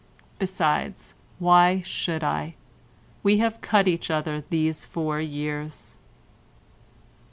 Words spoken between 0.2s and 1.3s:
Besides